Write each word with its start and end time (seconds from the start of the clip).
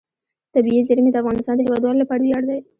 طبیعي 0.53 0.81
زیرمې 0.87 1.11
د 1.11 1.15
افغانستان 1.21 1.55
د 1.55 1.61
هیوادوالو 1.65 2.01
لپاره 2.03 2.21
ویاړ 2.23 2.43
دی. 2.49 2.59